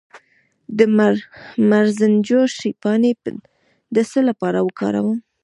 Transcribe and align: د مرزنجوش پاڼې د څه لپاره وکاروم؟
د 0.77 0.79
مرزنجوش 1.69 2.53
پاڼې 2.81 3.11
د 3.95 3.97
څه 4.11 4.19
لپاره 4.29 4.59
وکاروم؟ 4.67 5.17